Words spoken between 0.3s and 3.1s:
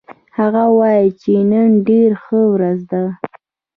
هغه وایي چې نن ډېره ښه ورځ ده